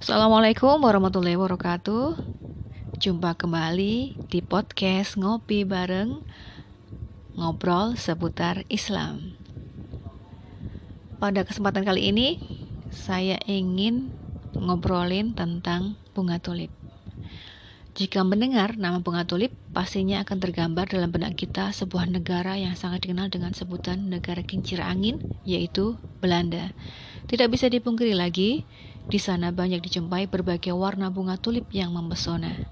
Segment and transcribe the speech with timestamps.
[0.00, 2.16] Assalamualaikum warahmatullahi wabarakatuh.
[3.00, 6.24] Jumpa kembali di podcast Ngopi Bareng
[7.36, 9.36] Ngobrol seputar Islam.
[11.20, 12.28] Pada kesempatan kali ini,
[12.88, 14.10] saya ingin
[14.56, 16.72] ngobrolin tentang bunga tulip.
[17.90, 23.04] Jika mendengar nama bunga tulip, pastinya akan tergambar dalam benak kita sebuah negara yang sangat
[23.04, 26.72] dikenal dengan sebutan negara kincir angin, yaitu Belanda.
[27.28, 28.64] Tidak bisa dipungkiri lagi,
[29.10, 32.62] di sana banyak dijumpai berbagai warna bunga tulip yang memesona.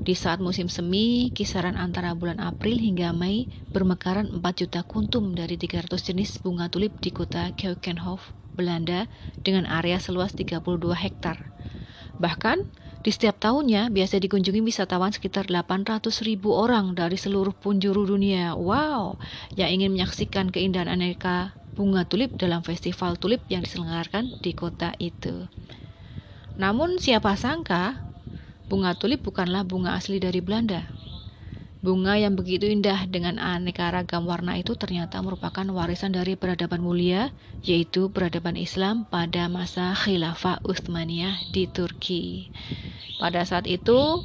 [0.00, 5.60] Di saat musim semi, kisaran antara bulan April hingga Mei, bermekaran 4 juta kuntum dari
[5.60, 9.10] 300 jenis bunga tulip di kota Keukenhof, Belanda,
[9.44, 11.52] dengan area seluas 32 hektar.
[12.16, 12.64] Bahkan,
[13.00, 18.56] di setiap tahunnya biasa dikunjungi wisatawan sekitar 800 ribu orang dari seluruh penjuru dunia.
[18.56, 19.20] Wow,
[19.56, 25.48] yang ingin menyaksikan keindahan aneka bunga tulip dalam festival tulip yang diselenggarakan di kota itu.
[26.58, 28.00] Namun siapa sangka
[28.70, 30.90] bunga tulip bukanlah bunga asli dari Belanda.
[31.80, 37.32] Bunga yang begitu indah dengan aneka ragam warna itu ternyata merupakan warisan dari peradaban mulia,
[37.64, 42.52] yaitu peradaban Islam pada masa Khilafah Utsmaniyah di Turki.
[43.16, 44.20] Pada saat itu,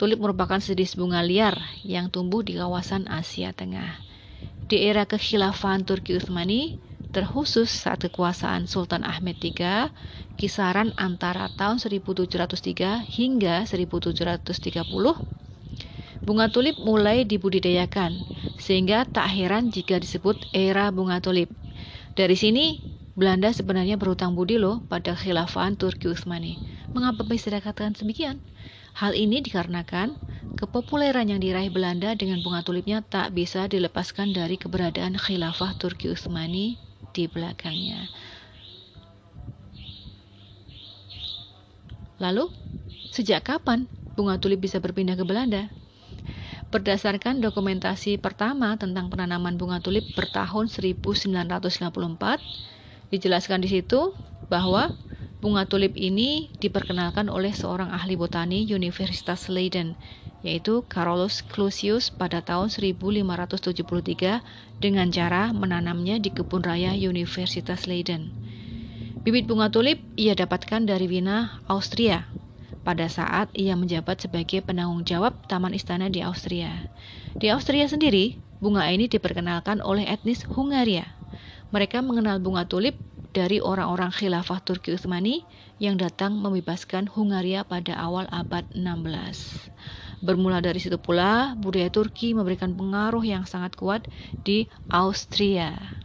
[0.00, 4.00] tulip merupakan sejenis bunga liar yang tumbuh di kawasan Asia Tengah.
[4.64, 6.80] Di era kekhilafahan Turki Utsmani,
[7.14, 9.94] terkhusus saat kekuasaan Sultan Ahmed III
[10.34, 14.42] kisaran antara tahun 1703 hingga 1730
[16.26, 18.18] bunga tulip mulai dibudidayakan
[18.58, 21.54] sehingga tak heran jika disebut era bunga tulip.
[22.18, 22.82] Dari sini
[23.14, 26.58] Belanda sebenarnya berutang budi loh pada khilafahan Turki Utsmani.
[26.90, 28.42] Mengapa bisa dikatakan demikian?
[28.98, 30.18] Hal ini dikarenakan
[30.58, 36.83] kepopuleran yang diraih Belanda dengan bunga tulipnya tak bisa dilepaskan dari keberadaan khilafah Turki Utsmani
[37.12, 38.08] di belakangnya.
[42.22, 42.48] Lalu,
[43.10, 45.68] sejak kapan bunga tulip bisa berpindah ke Belanda?
[46.70, 52.40] Berdasarkan dokumentasi pertama tentang penanaman bunga tulip bertahun 1954,
[53.10, 54.14] dijelaskan di situ
[54.50, 54.94] bahwa
[55.38, 59.98] bunga tulip ini diperkenalkan oleh seorang ahli botani Universitas Leiden
[60.44, 64.44] yaitu Carolus Clusius pada tahun 1573
[64.78, 68.30] dengan cara menanamnya di kebun raya Universitas Leiden.
[69.24, 72.28] Bibit bunga tulip ia dapatkan dari Wina, Austria,
[72.84, 76.92] pada saat ia menjabat sebagai penanggung jawab Taman Istana di Austria.
[77.40, 81.08] Di Austria sendiri, bunga ini diperkenalkan oleh etnis Hungaria.
[81.72, 83.00] Mereka mengenal bunga tulip
[83.32, 85.42] dari orang-orang khilafah Turki Utsmani
[85.80, 89.72] yang datang membebaskan Hungaria pada awal abad 16.
[90.24, 94.08] Bermula dari situ pula, budaya Turki memberikan pengaruh yang sangat kuat
[94.40, 96.00] di Austria.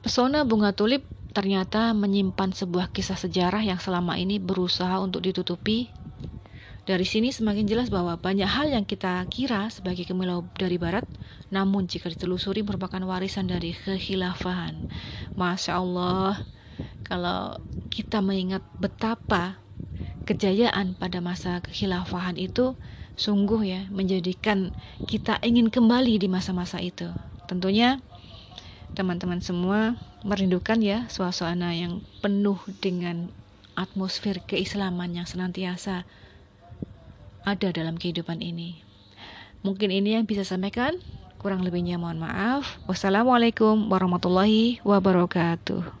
[0.00, 1.04] Pesona bunga tulip
[1.36, 5.92] ternyata menyimpan sebuah kisah sejarah yang selama ini berusaha untuk ditutupi.
[6.88, 11.04] Dari sini semakin jelas bahwa banyak hal yang kita kira sebagai kemilau dari barat,
[11.52, 14.88] namun jika ditelusuri merupakan warisan dari kehilafahan.
[15.36, 16.40] Masya Allah,
[17.04, 17.60] kalau
[17.92, 19.60] kita mengingat betapa
[20.28, 22.76] kejayaan pada masa kekhilafahan itu
[23.16, 24.76] sungguh ya menjadikan
[25.08, 27.08] kita ingin kembali di masa-masa itu.
[27.48, 28.04] Tentunya
[28.92, 33.32] teman-teman semua merindukan ya suasana yang penuh dengan
[33.72, 36.04] atmosfer keislaman yang senantiasa
[37.48, 38.84] ada dalam kehidupan ini.
[39.64, 41.00] Mungkin ini yang bisa sampaikan.
[41.38, 42.82] Kurang lebihnya mohon maaf.
[42.90, 45.94] Wassalamualaikum warahmatullahi wabarakatuh.